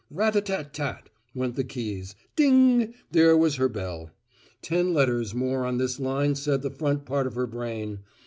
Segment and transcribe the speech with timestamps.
[0.09, 4.09] Rat tat tat tat went the keys; ding, there was her bell.
[4.63, 7.99] Ten letters more on this line said the front part of her brain.